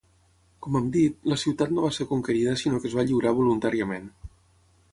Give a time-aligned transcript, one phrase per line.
[0.65, 4.09] Com hem dit, la ciutat no va ser conquerida sinó que es va lliurar voluntàriament.